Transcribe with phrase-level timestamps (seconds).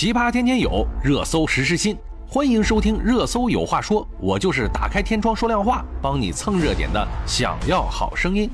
[0.00, 1.94] 奇葩天天有，热搜时时新。
[2.26, 7.06] 欢迎收听《热搜有话说》，我就是打开天窗说亮话，帮你蹭热点的。
[7.26, 8.48] 想要好声音。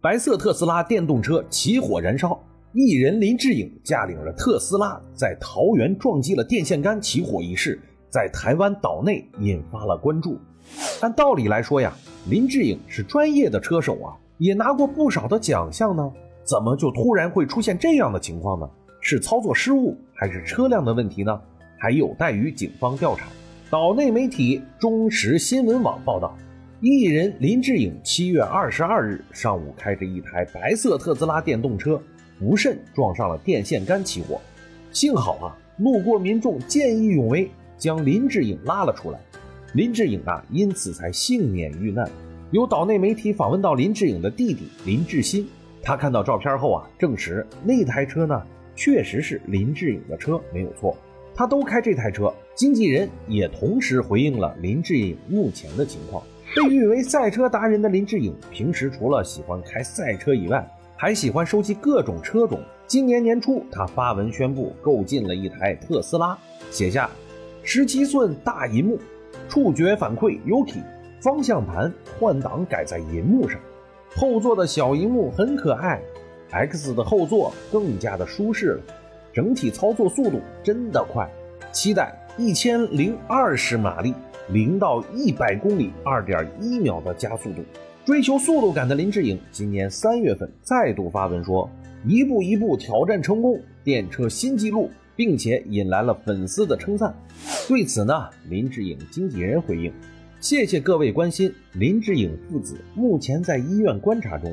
[0.00, 2.36] 白色特斯拉电动车起火燃烧，
[2.72, 10.40] 艺人林志颖驾领着特斯拉在桃园撞击了电线杆起火一事，在台湾岛内引发了关注。
[11.02, 11.92] 按道理来说呀，
[12.26, 18.68] 林志颖是专业的车手啊，也拿过不少的奖项呢，怎么就突然会出现这样的情况呢？
[19.04, 21.38] 是操作失误还是车辆的问题呢？
[21.76, 23.26] 还有待于警方调查。
[23.68, 26.38] 岛内媒体中时新闻网报道，
[26.80, 32.00] 艺人林志颖七月二十二日上午开着一台白色特斯拉电动车，
[32.38, 34.40] 不慎撞上了电线杆起火。
[34.92, 39.18] 幸好啊，路过民众见义勇为，将林志颖拉了出来。
[39.74, 42.08] 林志颖啊，因此才幸免遇难。
[42.52, 45.48] 有岛内媒体访问到林志颖的弟弟林志新，
[45.82, 48.40] 他看到照片后啊，证实那台车呢。
[48.74, 50.96] 确实是林志颖的车没有错，
[51.34, 52.32] 他都开这台车。
[52.54, 56.22] 经纪人也同时回应了林志颖目前的情况。
[56.54, 62.60] 被誉为赛车达人的林志颖，平时除了喜欢开赛车以外，还喜欢收集各种车种。
[62.86, 66.38] 今年年初，他发文宣布购进了一台特斯拉，
[66.70, 67.08] 写下：
[67.62, 68.98] 十七寸大银幕，
[69.48, 70.82] 触觉反馈 Yuki，
[71.22, 73.58] 方向盘换挡改在银幕上，
[74.14, 76.02] 后座的小银幕很可爱。
[76.52, 78.82] X 的后座更加的舒适了，
[79.32, 81.28] 整体操作速度真的快，
[81.72, 84.14] 期待一千零二十马力，
[84.50, 87.62] 零到一百公里二点一秒的加速度。
[88.04, 91.70] 追求速度感的林志颖今年三月份再度发文说，
[92.04, 97.14] 一步一步挑战成功，电车新纪录，并且引来了粉丝的称赞。
[97.68, 99.92] 对此呢，林志颖经纪人回应：
[100.40, 104.52] 谢谢各位关心，林志颖父子目前在医院观察中。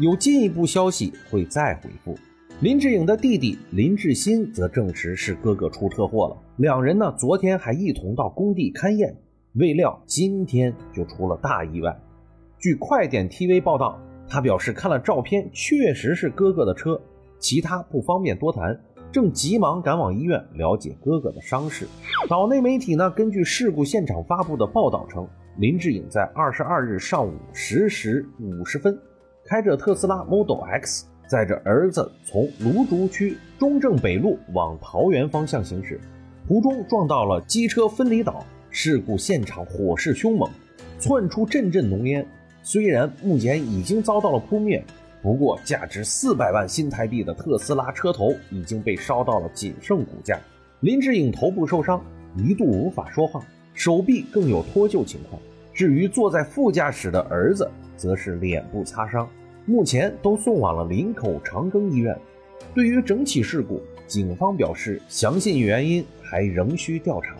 [0.00, 2.18] 有进一步消息会再回复。
[2.60, 6.36] 林志颖的弟弟林志新则证实是哥哥出车祸了。
[6.56, 9.14] 两人呢，昨天还一同到工地勘验，
[9.56, 11.94] 未料今天就出了大意外。
[12.58, 16.98] 据快点 TV 报道，他表示看了照片，确实是哥哥的车，
[17.38, 18.78] 其他不方便多谈，
[19.12, 21.86] 正急忙赶往医院了解哥哥的伤势。
[22.26, 25.28] 岛内媒体呢，根据事故现场发布的报道称，
[25.58, 28.98] 林志颖在二十二日上午十时五十分。
[29.50, 36.00] 开着特斯拉 Model X，载着儿子从芦竹区中正北路往桃园方向行驶，
[36.46, 38.46] 途中撞到了机车分离岛。
[38.70, 40.48] 事故现场火势凶猛，
[41.00, 42.24] 窜出阵阵浓烟。
[42.62, 44.80] 虽然目前已经遭到了扑灭，
[45.20, 50.38] 不过价值四百万新台币的特斯拉车头已经被烧到了仅剩骨架。
[50.78, 52.00] 林志颖头部受伤，
[52.36, 53.44] 一度无法说话，
[53.74, 55.42] 手臂更有脱臼情况。
[55.74, 59.28] 至于坐在副驾驶的儿子，则是脸部擦伤。
[59.66, 62.16] 目前都送往了林口长庚医院。
[62.74, 67.36] 对于整起事故，警方表示详细原因还仍需调查。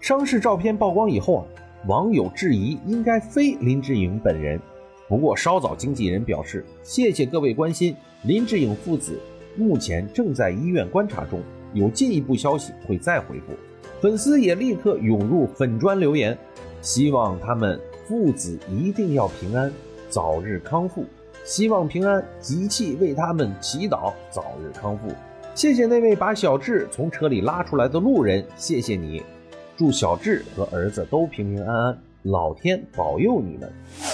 [0.00, 1.44] 伤势照片曝光以后啊，
[1.86, 4.60] 网友质疑应该非林志颖本人。
[5.08, 9.18] 不过稍早经纪人表示，谢谢各位关心，林志颖父子
[9.56, 11.40] 目前正在医院观察中，
[11.72, 13.52] 有进一步消息会再回复。
[14.00, 16.36] 粉丝也立刻涌入粉砖留言，
[16.82, 19.72] 希望他们父子一定要平安，
[20.10, 21.06] 早日康复。
[21.44, 25.08] 希望平安，集气为他们祈祷，早日康复。
[25.54, 29.22] 谢谢那位把小智从车里拉出来的路人，谢谢你。
[29.76, 33.70] 祝小智和儿子都平平安安，老天保佑你们。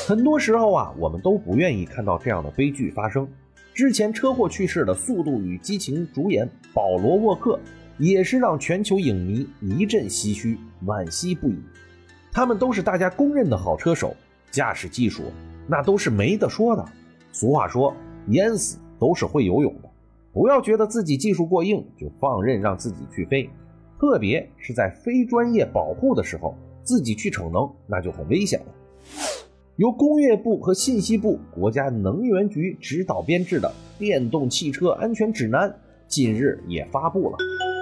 [0.09, 3.29] 很多时候啊，我们都不愿意看到这样的悲剧发生。
[3.73, 7.61] 之前车祸去世的《速度与激情》主演保罗沃克，
[7.97, 11.62] 也是让全球影迷一阵唏嘘，惋惜不已。
[12.33, 14.17] 他们都是大家公认的好车手，
[14.51, 15.23] 驾驶技术
[15.69, 16.85] 那都是没得说的。
[17.33, 17.95] 俗话说，
[18.29, 19.89] 淹死都是会游泳的。
[20.33, 23.49] 不要觉得自己技术过硬就放任让自己去飞，
[23.99, 28.67] 特别是在非专业保护的时候，自己去逞能那就很危险了。
[29.77, 33.69] 由工业部和信息部、国家能源局指导编制的
[33.99, 35.71] 《电动汽车安全指南》
[36.07, 37.37] 近日也发布了。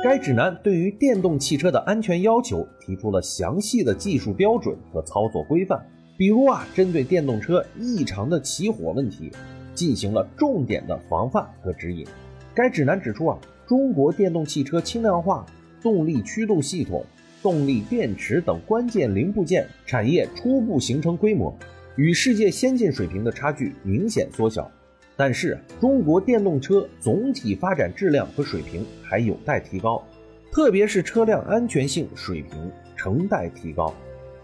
[0.05, 5.85] 该指南对于电动汽车的安全要求提出了详细的技术标准和操作规范。
[6.19, 9.31] 比如啊，针对电动车异常的起火问题，
[9.73, 12.05] 进行了重点的防范和指引。
[12.53, 13.39] 该指南指出啊，
[13.69, 15.47] 中国电动汽车轻量化、
[15.81, 17.07] 动力驱动系统、
[17.41, 21.57] 动力电池等关键零部件产业初步形成规模，
[21.95, 24.69] 与世界先进水平的差距明显缩小。
[25.17, 30.03] 但是，中国电动车总体发展质量和水平还有待提高，
[30.51, 33.95] 特别是车辆安全性水平仍待提高。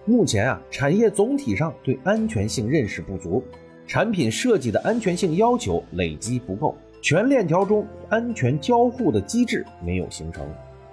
[0.07, 3.43] 目前啊，产业总体上对安全性认识不足，
[3.87, 10.47] 产品设计的安全性要求累积不够，全链条中安全交互的机制没有形成，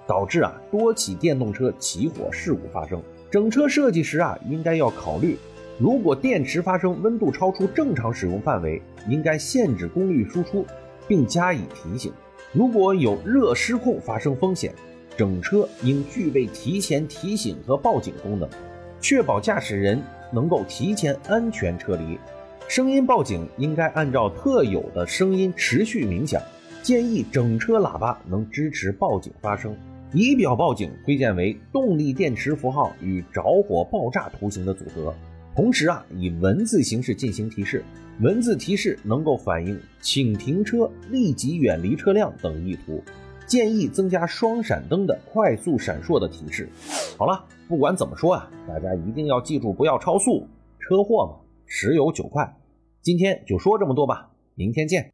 [0.06, 3.02] 导致啊多起电动车起火事故发生。
[3.30, 5.36] 整车设计时啊，应该要考虑，
[5.78, 10.64] 如果电池发生温度超出正常使用范围，应该限制功率输出，
[11.06, 12.10] 并加以提醒。
[12.50, 14.74] 如果有热失控发生风险，
[15.18, 18.48] 整车应具备提前提醒和报警功能，
[19.02, 20.00] 确保驾驶人
[20.32, 22.16] 能够提前安全撤离。
[22.68, 26.40] 声音报警应该按照特有的声音持续鸣响，
[26.82, 29.76] 建议整车喇叭能支持报警发声。
[30.14, 35.12] 仪表报警推荐为动力电池符号与着火爆炸图形的组合，
[35.56, 37.82] 同时啊以文字形式进行提示，
[38.20, 43.02] 文字提示能够反映请停车、立即远离车辆等意图。
[43.52, 46.66] 建议增加双闪灯的快速闪烁的提示。
[47.18, 51.34] 好了，不管怎么说啊，大家一定要记住不要超速，车祸嘛，
[51.66, 52.56] 十有九快。
[53.02, 55.11] 今天就说这么多吧，明天见。